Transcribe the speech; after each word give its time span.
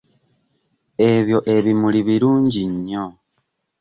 Ebyo 1.11 1.39
ebimuli 1.55 1.99
birungi 2.07 2.63
nnyo. 2.73 3.05